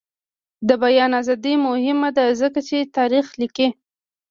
[0.67, 3.67] د بیان ازادي مهمه ده ځکه چې تاریخ لیکي.